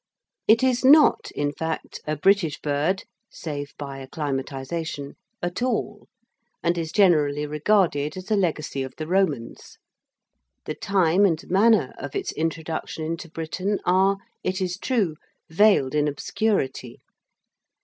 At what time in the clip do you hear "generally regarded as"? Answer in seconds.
6.91-8.31